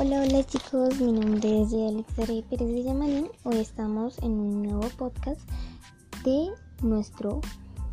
Hola, 0.00 0.22
hola 0.22 0.44
chicos, 0.44 1.00
mi 1.00 1.10
nombre 1.10 1.62
es 1.62 1.72
Alexandre 1.72 2.44
Pérez 2.48 2.68
de 2.68 2.84
Yamalín. 2.84 3.28
Hoy 3.42 3.56
estamos 3.56 4.16
en 4.18 4.30
un 4.30 4.62
nuevo 4.62 4.88
podcast 4.96 5.40
de 6.22 6.50
nuestro 6.82 7.40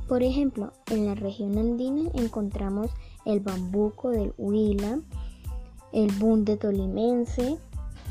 Por 0.07 0.23
ejemplo, 0.23 0.73
en 0.87 1.05
la 1.05 1.15
región 1.15 1.57
andina 1.57 2.09
encontramos 2.13 2.91
el 3.25 3.39
bambuco 3.39 4.09
del 4.09 4.33
Huila, 4.37 4.99
el 5.93 6.11
bunde 6.13 6.57
tolimense, 6.57 7.57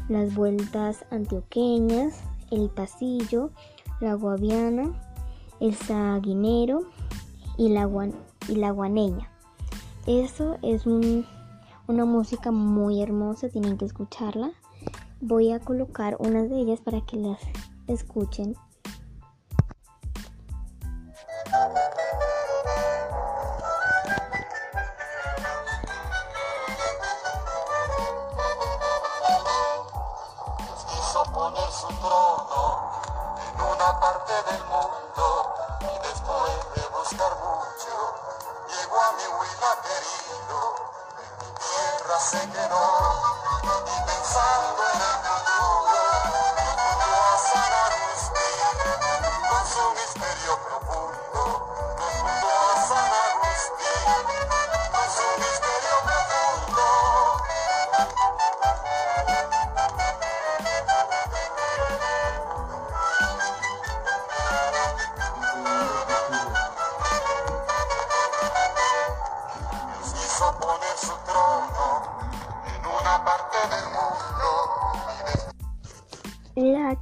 las 0.08 0.34
vueltas 0.34 1.04
antioqueñas, 1.10 2.20
el 2.50 2.68
pasillo, 2.70 3.50
la 4.00 4.14
guaviana, 4.14 4.92
el 5.60 5.74
saguinero 5.74 6.86
y 7.56 7.68
la, 7.68 7.88
y 8.48 8.54
la 8.56 8.70
guaneña. 8.70 9.30
Eso 10.06 10.58
es 10.62 10.86
una 11.90 12.04
música 12.04 12.52
muy 12.52 13.02
hermosa, 13.02 13.48
tienen 13.48 13.76
que 13.76 13.84
escucharla. 13.84 14.52
Voy 15.20 15.50
a 15.50 15.58
colocar 15.58 16.16
unas 16.20 16.48
de 16.48 16.60
ellas 16.60 16.80
para 16.80 17.04
que 17.04 17.16
las 17.16 17.40
escuchen. 17.88 18.54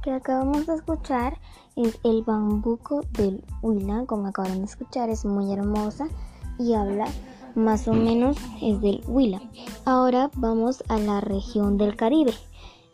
Que 0.09 0.15
acabamos 0.15 0.65
de 0.65 0.73
escuchar 0.73 1.37
es 1.75 1.99
el 2.03 2.23
bambuco 2.23 3.01
del 3.11 3.43
Huila, 3.61 4.05
como 4.07 4.25
acabaron 4.25 4.57
de 4.57 4.65
escuchar, 4.65 5.07
es 5.11 5.23
muy 5.23 5.53
hermosa 5.53 6.07
y 6.57 6.73
habla 6.73 7.05
más 7.53 7.87
o 7.87 7.93
menos 7.93 8.35
es 8.59 8.81
del 8.81 9.03
Huila. 9.05 9.39
Ahora 9.85 10.31
vamos 10.33 10.83
a 10.87 10.97
la 10.97 11.21
región 11.21 11.77
del 11.77 11.95
Caribe. 11.95 12.33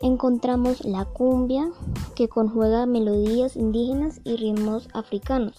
Encontramos 0.02 0.84
la 0.84 1.06
cumbia 1.06 1.70
que 2.14 2.28
conjuega 2.28 2.84
melodías 2.84 3.56
indígenas 3.56 4.20
y 4.24 4.36
ritmos 4.36 4.90
africanos. 4.92 5.56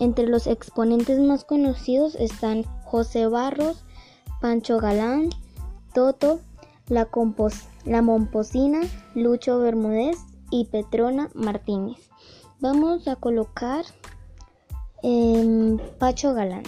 Entre 0.00 0.26
los 0.26 0.48
exponentes 0.48 1.20
más 1.20 1.44
conocidos 1.44 2.16
están 2.16 2.64
José 2.84 3.28
Barros, 3.28 3.84
Pancho 4.40 4.78
Galán, 4.78 5.30
Toto, 5.94 6.40
La, 6.88 7.06
la 7.84 8.02
Momposina, 8.02 8.80
Lucho 9.14 9.60
Bermúdez 9.60 10.18
y 10.50 10.66
Petrona 10.66 11.30
Martínez. 11.34 11.98
Vamos 12.60 13.06
a 13.08 13.16
colocar 13.16 13.84
em, 15.02 15.78
Pacho 15.98 16.34
Galán. 16.34 16.62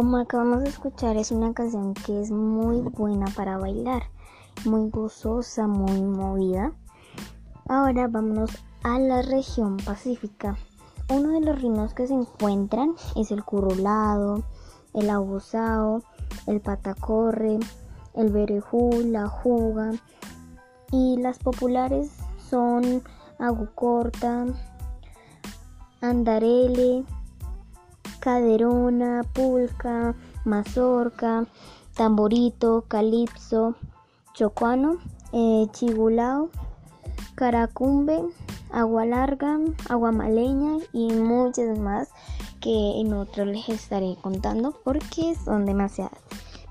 Como 0.00 0.16
acabamos 0.16 0.62
de 0.62 0.70
escuchar, 0.70 1.18
es 1.18 1.30
una 1.30 1.52
canción 1.52 1.92
que 1.92 2.22
es 2.22 2.30
muy 2.30 2.80
buena 2.80 3.26
para 3.36 3.58
bailar, 3.58 4.04
muy 4.64 4.88
gozosa, 4.88 5.66
muy 5.66 6.00
movida. 6.00 6.72
Ahora 7.68 8.08
vámonos 8.08 8.50
a 8.82 8.98
la 8.98 9.20
región 9.20 9.76
pacífica. 9.76 10.56
Uno 11.10 11.32
de 11.32 11.42
los 11.42 11.60
ritmos 11.60 11.92
que 11.92 12.06
se 12.06 12.14
encuentran 12.14 12.94
es 13.14 13.30
el 13.30 13.44
curulado, 13.44 14.42
el 14.94 15.10
abusado, 15.10 16.02
el 16.46 16.62
patacorre, 16.62 17.58
el 18.14 18.32
berejú, 18.32 19.02
la 19.04 19.28
juga 19.28 19.90
y 20.92 21.18
las 21.18 21.38
populares 21.40 22.10
son 22.38 23.02
agucorta, 23.38 24.46
andarele, 26.00 27.04
caderona, 28.20 29.22
pulca, 29.32 30.14
mazorca, 30.44 31.46
tamborito, 31.94 32.84
calipso, 32.86 33.74
chocuano, 34.34 34.98
eh, 35.32 35.66
chigulao, 35.72 36.50
caracumbe, 37.34 38.22
agua 38.70 39.04
larga, 39.04 39.58
agua 39.88 40.12
maleña 40.12 40.78
y 40.92 41.12
muchas 41.12 41.78
más 41.78 42.08
que 42.60 43.00
en 43.00 43.12
otro 43.14 43.44
les 43.44 43.68
estaré 43.68 44.16
contando 44.20 44.74
porque 44.84 45.34
son 45.34 45.66
demasiadas. 45.66 46.20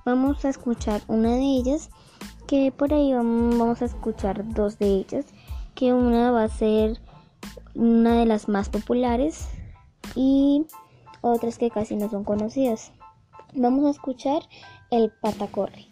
Vamos 0.06 0.45
a 0.45 0.50
escuchar 0.50 1.01
una 1.07 1.31
de 1.31 1.57
ellas 1.57 1.89
que 2.47 2.71
por 2.71 2.94
ahí 2.94 3.13
vamos 3.13 3.81
a 3.81 3.85
escuchar 3.85 4.47
dos 4.53 4.79
de 4.79 4.88
ellas 4.88 5.25
que 5.75 5.94
una 5.94 6.31
va 6.31 6.44
a 6.44 6.50
ser 6.50 7.00
una 7.75 8.15
de 8.15 8.25
las 8.25 8.50
más 8.50 8.69
populares 8.69 9.47
y 10.15 10.65
otras 11.21 11.57
que 11.57 11.69
casi 11.69 11.95
no 11.95 12.10
son 12.10 12.24
conocidas. 12.24 12.92
Vamos 13.54 13.86
a 13.86 13.92
escuchar 13.92 14.42
el 14.92 15.12
patacorre. 15.21 15.88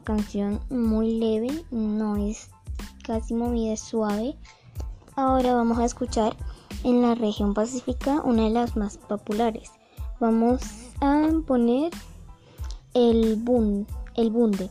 Canción 0.00 0.60
muy 0.70 1.18
leve, 1.18 1.64
no 1.70 2.16
es 2.16 2.50
casi 3.04 3.34
movida, 3.34 3.76
suave. 3.76 4.36
Ahora 5.16 5.54
vamos 5.54 5.78
a 5.78 5.84
escuchar 5.84 6.36
en 6.84 7.02
la 7.02 7.14
región 7.14 7.54
pacífica 7.54 8.22
una 8.22 8.44
de 8.44 8.50
las 8.50 8.76
más 8.76 8.96
populares. 8.96 9.70
Vamos 10.18 10.60
a 11.00 11.28
poner 11.46 11.92
el, 12.94 13.36
bun, 13.36 13.86
el 14.16 14.30
bunde. 14.30 14.70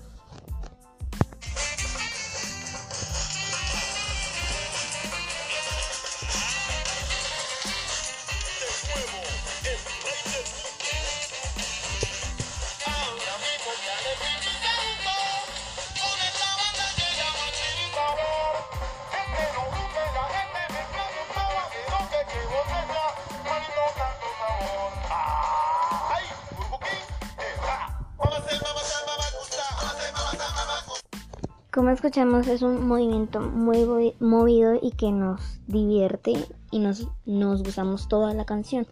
Como 31.72 31.92
escuchamos 31.92 32.48
es 32.48 32.64
un 32.64 32.88
movimiento 32.88 33.42
muy 33.42 34.16
movido 34.20 34.74
y 34.82 34.90
que 34.90 35.12
nos 35.12 35.60
divierte 35.68 36.34
y 36.72 36.80
nos, 36.80 37.08
nos 37.28 37.62
gustamos 37.62 38.08
toda 38.08 38.34
la 38.34 38.44
canción. 38.44 38.88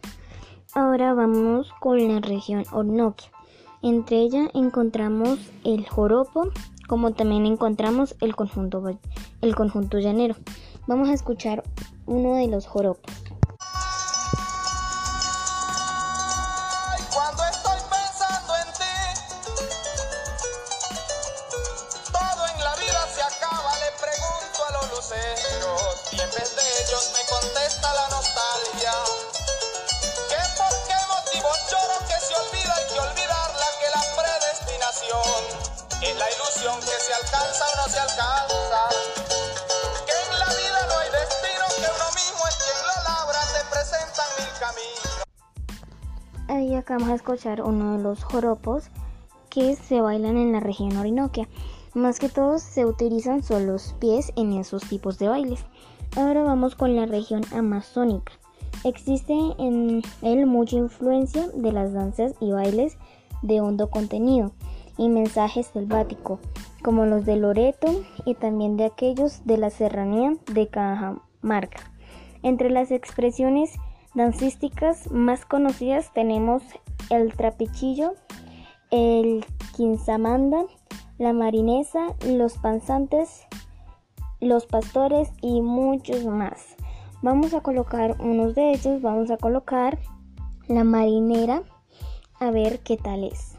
Ahora 0.76 1.16
vamos 1.16 1.74
con 1.80 2.08
la 2.08 2.20
región 2.20 2.66
Ornoquia. 2.72 3.32
Entre 3.82 4.20
ella 4.20 4.52
encontramos 4.54 5.40
el 5.64 5.90
joropo, 5.90 6.50
como 6.88 7.14
también 7.14 7.48
encontramos 7.48 8.16
el 8.22 8.36
conjunto, 8.36 8.84
el 9.42 9.56
conjunto 9.56 9.98
llanero. 9.98 10.36
Vamos 10.86 11.10
a 11.10 11.14
escuchar 11.14 11.64
uno 12.06 12.36
de 12.36 12.48
los 12.48 12.68
joropos. 12.68 13.27
Alcanza 37.28 37.66
o 37.66 37.76
no 37.78 37.92
se 37.92 38.00
alcanza? 38.00 38.82
Que 40.06 40.14
en 40.24 40.40
la 40.40 40.46
vida 40.46 40.80
no 40.88 40.98
hay 41.00 41.10
destino, 41.12 41.66
que 41.76 41.88
uno 41.92 42.08
mismo 42.16 42.42
es 42.48 42.56
quien 42.64 42.80
lo 42.88 42.96
labra, 43.04 43.42
se 43.44 43.62
presentan 43.72 44.30
mil 44.38 44.54
caminos. 44.60 45.24
Ahí 46.48 46.76
acabamos 46.76 47.10
de 47.10 47.16
escuchar 47.16 47.62
uno 47.62 47.98
de 47.98 48.04
los 48.04 48.24
joropos 48.24 48.86
que 49.50 49.76
se 49.76 50.02
bailan 50.02 50.38
en 50.38 50.54
la 50.54 50.60
región 50.60 50.96
Orinoquia. 50.98 51.48
Más 51.94 52.20
que 52.20 52.30
todos 52.30 52.62
se 52.62 52.86
utilizan 52.86 53.44
solo 53.44 53.74
los 53.74 53.94
pies 53.94 54.32
en 54.36 54.54
esos 54.54 54.84
tipos 54.84 55.18
de 55.18 55.30
bailes. 55.30 55.66
Ahora 56.16 56.44
vamos 56.44 56.76
con 56.76 56.96
la 56.96 57.06
región 57.06 57.42
amazónica. 57.54 58.34
Existe 58.84 59.34
en 59.34 60.04
él 60.22 60.46
mucha 60.46 60.76
influencia 60.76 61.48
de 61.48 61.72
las 61.72 61.94
danzas 61.94 62.34
y 62.40 62.52
bailes 62.52 62.98
de 63.42 63.60
hondo 63.62 63.90
contenido 63.90 64.52
y 64.98 65.10
mensaje 65.10 65.64
selvático, 65.64 66.40
como 66.88 67.06
los 67.06 67.26
de 67.26 67.36
Loreto 67.36 68.02
y 68.24 68.36
también 68.36 68.78
de 68.78 68.86
aquellos 68.86 69.46
de 69.46 69.58
la 69.58 69.70
serranía 69.70 70.36
de 70.54 70.70
Cajamarca. 70.70 71.92
Entre 72.44 72.70
las 72.70 72.92
expresiones 72.92 73.74
dancísticas 74.16 75.12
más 75.12 75.44
conocidas 75.44 76.14
tenemos 76.14 76.64
el 77.10 77.34
trapichillo, 77.34 78.14
el 78.90 79.46
quinsamanda, 79.76 80.64
la 81.18 81.34
marinesa, 81.34 82.16
los 82.26 82.58
panzantes, 82.58 83.46
los 84.40 84.66
pastores 84.66 85.30
y 85.42 85.62
muchos 85.62 86.24
más. 86.24 86.78
Vamos 87.22 87.54
a 87.54 87.60
colocar 87.60 88.16
unos 88.22 88.56
de 88.56 88.72
ellos, 88.72 89.02
vamos 89.02 89.30
a 89.30 89.36
colocar 89.36 90.00
la 90.70 90.86
marinera 90.86 91.64
a 92.40 92.50
ver 92.50 92.80
qué 92.80 92.96
tal 92.96 93.26
es. 93.26 93.57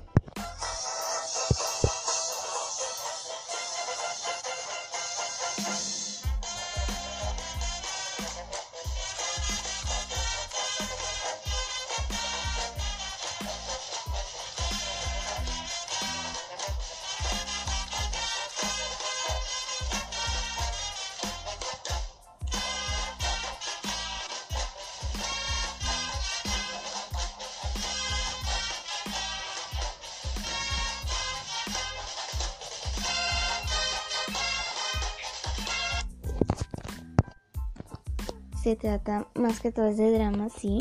Se 38.69 38.77
trata 38.77 39.27
más 39.35 39.61
que 39.61 39.73
todo 39.73 39.87
de 39.87 40.13
drama, 40.13 40.51
sí, 40.51 40.77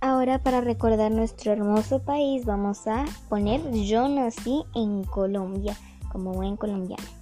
Ahora 0.00 0.38
para 0.38 0.62
recordar 0.62 1.12
nuestro 1.12 1.52
hermoso 1.52 2.02
país 2.02 2.46
vamos 2.46 2.86
a 2.86 3.04
poner 3.28 3.60
Yo 3.72 4.08
nací 4.08 4.64
en 4.74 5.04
Colombia 5.04 5.76
como 6.10 6.32
buen 6.32 6.56
colombiano. 6.56 7.17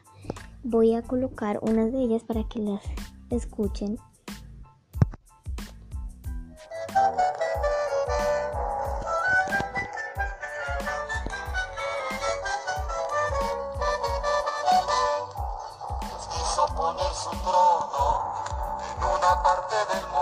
Voy 0.63 0.95
a 0.95 1.03
colocar 1.03 1.59
unas 1.63 1.93
de 1.93 2.03
ellas 2.03 2.23
para 2.23 2.45
que 2.45 2.61
las 2.61 2.83
escuchen. 3.31 3.99
quiso 16.33 16.67
poner 16.75 17.13
su 17.15 17.31
trono 17.31 18.35
en 18.97 19.05
una 19.05 19.43
parte 19.43 19.77
del 19.93 20.05
mundo 20.07 20.18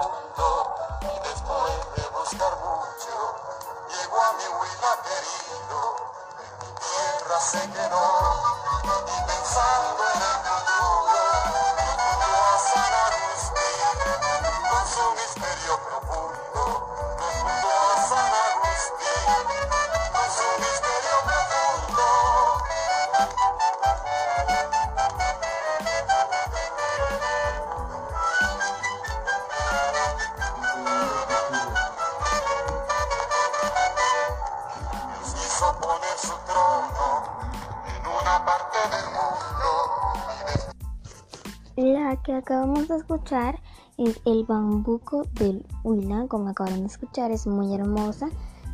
que 42.26 42.34
acabamos 42.34 42.88
de 42.88 42.96
escuchar 42.96 43.60
es 43.98 44.20
el 44.24 44.42
bambuco 44.42 45.28
del 45.34 45.64
Huila, 45.84 46.26
como 46.26 46.48
acabaron 46.48 46.80
de 46.80 46.88
escuchar, 46.88 47.30
es 47.30 47.46
muy 47.46 47.72
hermosa 47.72 48.30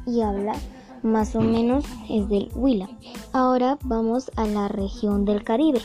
y 0.06 0.22
habla 0.22 0.54
más 1.02 1.36
o 1.36 1.42
menos 1.42 1.84
es 2.08 2.26
del 2.30 2.50
Huila. 2.54 2.88
Ahora 3.34 3.78
vamos 3.84 4.30
a 4.36 4.46
la 4.46 4.68
región 4.68 5.26
del 5.26 5.44
Caribe. 5.44 5.82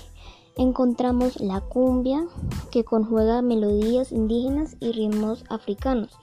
Encontramos 0.56 1.42
la 1.42 1.60
cumbia 1.60 2.26
que 2.72 2.86
conjuega 2.86 3.42
melodías 3.42 4.14
indígenas 4.14 4.78
y 4.80 4.94
ritmos 4.94 5.44
africanos. 5.50 6.18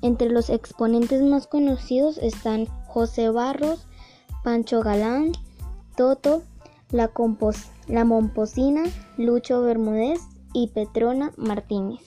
Entre 0.00 0.30
los 0.30 0.48
exponentes 0.48 1.22
más 1.22 1.46
conocidos 1.46 2.16
están 2.16 2.68
José 2.86 3.28
Barros, 3.28 3.86
Pancho 4.42 4.80
Galán, 4.80 5.32
Toto, 5.94 6.40
la, 6.90 7.10
la 7.86 8.04
Momposina, 8.06 8.84
Lucho 9.18 9.60
Bermúdez 9.60 10.20
y 10.56 10.68
Petrona 10.68 11.32
Martínez. 11.36 12.00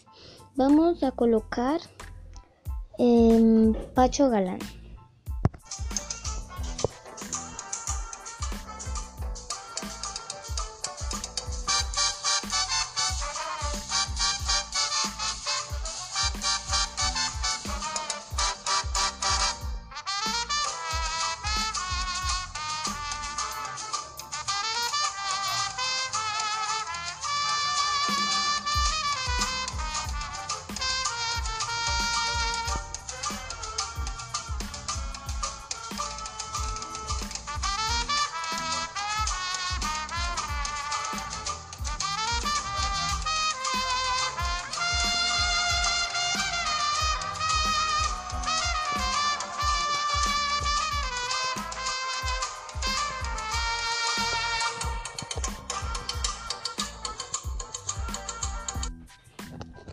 Vamos 0.56 1.04
a 1.04 1.12
colocar 1.12 1.80
em, 2.98 3.74
Pacho 3.94 4.28
Galán. 4.28 4.58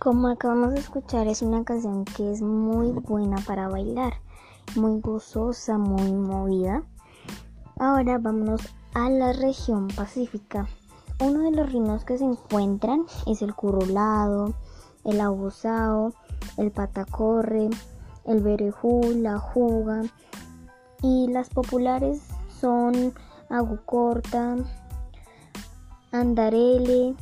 Como 0.07 0.29
acabamos 0.29 0.73
de 0.73 0.79
escuchar, 0.79 1.27
es 1.27 1.43
una 1.43 1.65
canción 1.65 2.05
que 2.05 2.31
es 2.31 2.41
muy 2.41 2.93
buena 2.93 3.39
para 3.45 3.69
bailar, 3.69 4.13
muy 4.77 5.01
gozosa, 5.01 5.79
muy 5.79 6.13
movida. 6.13 6.85
Ahora 7.77 8.17
vámonos 8.19 8.61
a 8.95 9.11
la 9.11 9.33
región 9.33 9.89
pacífica. 9.89 10.69
Uno 11.19 11.41
de 11.41 11.51
los 11.51 11.73
ritmos 11.73 12.05
que 12.05 12.19
se 12.19 12.25
encuentran 12.25 13.05
es 13.27 13.43
el 13.43 13.53
curulado, 13.57 14.55
el 15.03 15.21
abusado, 15.21 16.13
el 16.57 16.71
patacorre, 16.71 17.69
el 18.27 18.43
berejú, 18.45 19.01
la 19.17 19.41
juga 19.41 20.03
y 21.03 21.27
las 21.33 21.49
populares 21.49 22.23
son 22.61 23.13
agucorta, 23.51 24.55
andarele, 26.13 27.17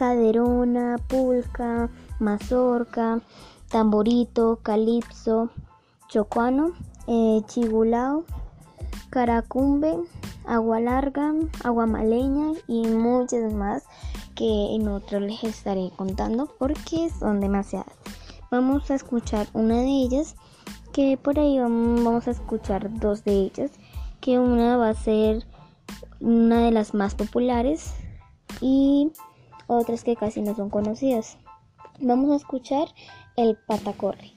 caderona, 0.00 0.96
pulca, 0.96 1.90
mazorca, 2.20 3.20
tamborito, 3.68 4.58
calipso, 4.62 5.50
chocuano, 6.08 6.72
eh, 7.06 7.42
chigulao, 7.46 8.24
caracumbe, 9.10 9.98
agua 10.46 10.80
larga, 10.80 11.34
agua 11.64 11.84
maleña 11.84 12.52
y 12.66 12.86
muchas 12.86 13.52
más 13.52 13.84
que 14.34 14.74
en 14.74 14.88
otro 14.88 15.20
les 15.20 15.44
estaré 15.44 15.90
contando 15.94 16.48
porque 16.58 17.10
son 17.10 17.38
demasiadas. 17.40 17.92
Vamos 18.50 18.90
a 18.90 18.94
escuchar 18.94 19.48
una 19.52 19.82
de 19.82 20.02
ellas, 20.02 20.34
que 20.94 21.18
por 21.18 21.38
ahí 21.38 21.58
vamos 21.58 22.26
a 22.26 22.30
escuchar 22.30 22.88
dos 23.00 23.22
de 23.24 23.32
ellas, 23.32 23.70
que 24.22 24.38
una 24.38 24.78
va 24.78 24.88
a 24.88 24.94
ser 24.94 25.44
una 26.20 26.60
de 26.60 26.70
las 26.70 26.94
más 26.94 27.14
populares 27.14 27.92
y 28.62 29.12
otras 29.70 30.04
que 30.04 30.16
casi 30.16 30.42
no 30.42 30.54
son 30.54 30.70
conocidas. 30.70 31.38
Vamos 32.00 32.30
a 32.32 32.36
escuchar 32.36 32.88
el 33.36 33.56
patacorre. 33.56 34.32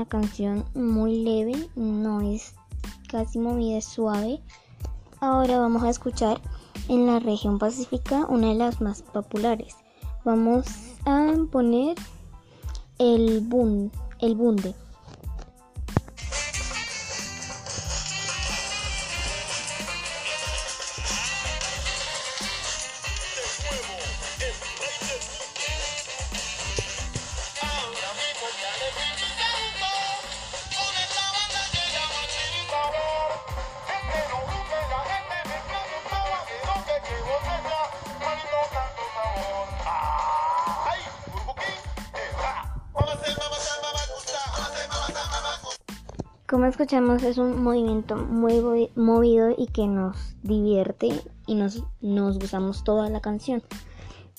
Una 0.00 0.08
canción 0.08 0.64
muy 0.72 1.24
leve, 1.24 1.68
no 1.76 2.22
es 2.22 2.54
casi 3.10 3.38
movida, 3.38 3.82
suave. 3.82 4.40
Ahora 5.20 5.58
vamos 5.58 5.82
a 5.82 5.90
escuchar 5.90 6.40
en 6.88 7.06
la 7.06 7.18
región 7.18 7.58
pacífica 7.58 8.24
una 8.26 8.48
de 8.48 8.54
las 8.54 8.80
más 8.80 9.02
populares. 9.02 9.76
Vamos 10.24 10.64
a 11.04 11.34
poner 11.52 11.98
el 12.98 13.40
bun, 13.42 13.92
el 14.20 14.36
bunde. 14.36 14.74
Como 46.50 46.64
escuchamos 46.64 47.22
es 47.22 47.38
un 47.38 47.62
movimiento 47.62 48.16
muy 48.16 48.90
movido 48.96 49.54
y 49.56 49.68
que 49.68 49.86
nos 49.86 50.34
divierte 50.42 51.22
y 51.46 51.54
nos, 51.54 51.84
nos 52.00 52.40
gustamos 52.40 52.82
toda 52.82 53.08
la 53.08 53.20
canción. 53.20 53.62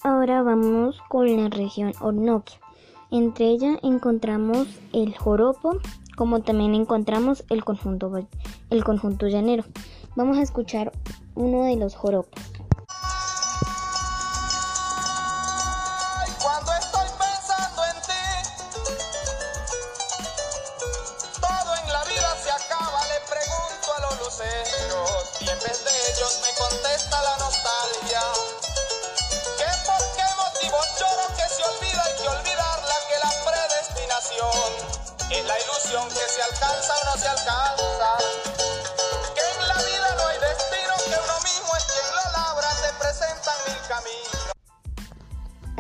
Ahora 0.04 0.44
vamos 0.44 1.02
con 1.08 1.34
la 1.38 1.48
región 1.48 1.94
Ornoquia. 2.02 2.60
Entre 3.12 3.46
ella 3.46 3.80
encontramos 3.82 4.68
el 4.92 5.18
joropo, 5.18 5.78
como 6.18 6.42
también 6.42 6.76
encontramos 6.76 7.46
el 7.50 7.64
conjunto, 7.64 8.12
el 8.70 8.84
conjunto 8.84 9.30
llanero. 9.30 9.64
Vamos 10.18 10.38
a 10.38 10.42
escuchar 10.42 10.92
uno 11.36 11.64
de 11.64 11.78
los 11.78 11.96
joropos. 11.96 12.61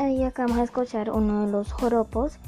Ahí 0.02 0.24
acabamos 0.24 0.58
de 0.58 0.64
escuchar 0.64 1.12
uno 1.12 1.46
de 1.46 1.52
los 1.52 1.72
joropos 1.74 2.40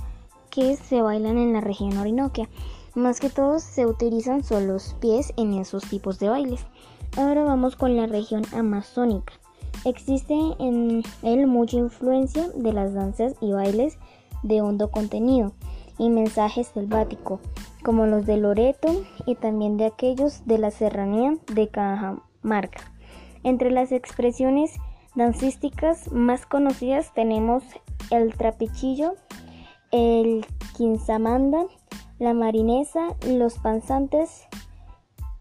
que 0.49 0.75
se 0.75 1.03
bailan 1.03 1.37
en 1.37 1.53
la 1.53 1.61
región 1.61 1.95
Orinoquia. 1.95 2.49
Más 2.95 3.19
que 3.19 3.29
todos 3.29 3.61
se 3.61 3.85
utilizan 3.85 4.43
solo 4.43 4.73
los 4.73 4.95
pies 4.95 5.31
en 5.37 5.53
esos 5.53 5.83
tipos 5.83 6.17
de 6.17 6.29
bailes. 6.29 6.65
Ahora 7.15 7.43
vamos 7.43 7.75
con 7.75 7.95
la 7.95 8.07
región 8.07 8.41
amazónica. 8.53 9.33
Existe 9.85 10.33
en 10.57 11.03
él 11.21 11.45
mucha 11.45 11.77
influencia 11.77 12.49
de 12.55 12.73
las 12.73 12.95
danzas 12.95 13.35
y 13.39 13.51
bailes 13.51 13.99
de 14.41 14.61
hondo 14.61 14.89
contenido 14.89 15.53
y 15.99 16.09
mensaje 16.09 16.63
selvático, 16.63 17.39
como 17.83 18.07
los 18.07 18.25
de 18.25 18.37
Loreto 18.37 19.05
y 19.27 19.35
también 19.35 19.77
de 19.77 19.85
aquellos 19.85 20.43
de 20.47 20.57
la 20.57 20.71
serranía 20.71 21.37
de 21.53 21.67
Cajamarca. 21.67 22.91
Entre 23.43 23.69
las 23.69 23.91
expresiones 23.91 24.79
dancísticas 25.15 26.11
más 26.11 26.45
conocidas 26.45 27.13
tenemos 27.13 27.63
el 28.11 28.35
trapichillo, 28.35 29.15
el 29.91 30.45
quinzamanda, 30.75 31.65
la 32.19 32.33
marinesa, 32.33 33.15
los 33.27 33.59
panzantes, 33.59 34.47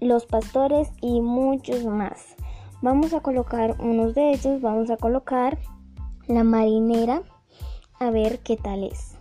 los 0.00 0.26
pastores 0.26 0.90
y 1.00 1.20
muchos 1.20 1.84
más. 1.84 2.34
Vamos 2.82 3.14
a 3.14 3.20
colocar 3.20 3.76
unos 3.80 4.14
de 4.14 4.32
ellos, 4.32 4.60
vamos 4.60 4.90
a 4.90 4.96
colocar 4.96 5.58
la 6.26 6.44
marinera 6.44 7.22
a 8.00 8.10
ver 8.10 8.40
qué 8.40 8.56
tal 8.56 8.84
es. 8.84 9.11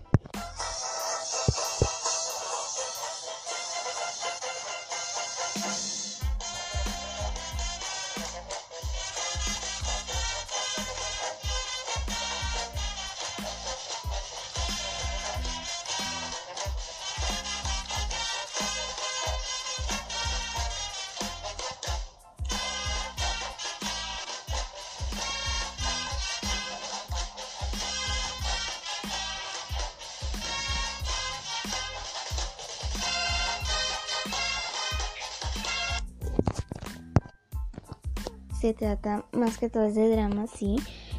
Se 38.62 38.74
trata 38.74 39.26
más 39.32 39.58
que 39.58 39.70
todo 39.70 39.92
de 39.92 40.10
drama, 40.10 40.46
sí, 40.48 40.76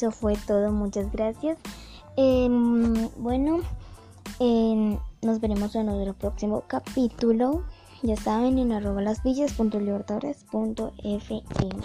Eso 0.00 0.10
fue 0.10 0.34
todo. 0.46 0.72
Muchas 0.72 1.12
gracias. 1.12 1.58
Em, 2.16 3.10
bueno, 3.18 3.60
em, 4.38 4.96
nos 5.20 5.40
veremos 5.40 5.74
en 5.74 5.90
otro 5.90 6.14
próximo 6.14 6.64
capítulo. 6.66 7.64
Ya 8.02 8.16
saben, 8.16 8.58
en 8.58 8.72
arroba 8.72 9.02
lasvillas.libertadores.fm. 9.02 11.82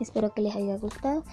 Espero 0.00 0.32
que 0.32 0.40
les 0.40 0.56
haya 0.56 0.78
gustado. 0.78 1.24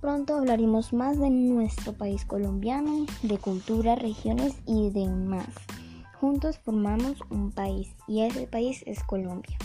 Pronto 0.00 0.34
hablaremos 0.34 0.92
más 0.92 1.20
de 1.20 1.30
nuestro 1.30 1.92
país 1.92 2.24
colombiano, 2.24 3.06
de 3.22 3.38
cultura, 3.38 3.94
regiones 3.94 4.56
y 4.66 4.90
demás. 4.90 5.46
Juntos 6.20 6.58
formamos 6.58 7.18
un 7.30 7.52
país 7.52 7.94
y 8.08 8.22
ese 8.22 8.48
país 8.48 8.82
es 8.84 9.04
Colombia. 9.04 9.56